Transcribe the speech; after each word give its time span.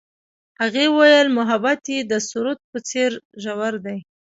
هغې 0.61 0.85
وویل 0.91 1.27
محبت 1.37 1.81
یې 1.93 1.99
د 2.11 2.13
سرود 2.27 2.59
په 2.71 2.77
څېر 2.89 3.11
ژور 3.43 3.73
دی. 3.85 3.97